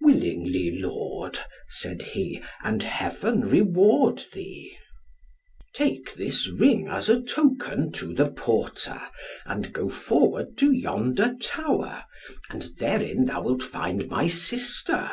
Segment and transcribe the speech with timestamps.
[0.00, 1.38] "Willingly, lord,"
[1.68, 4.76] said he, "and Heaven reward thee."
[5.76, 9.00] "Take this ring as a token to the porter,
[9.44, 12.04] and go forward to yonder tower,
[12.50, 15.08] and therein thou wilt find my sister."